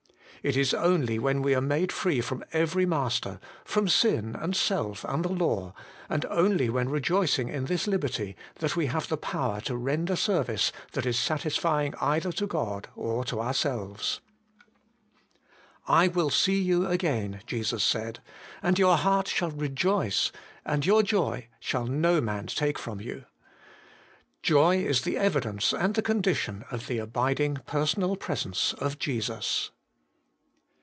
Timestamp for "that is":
10.93-11.19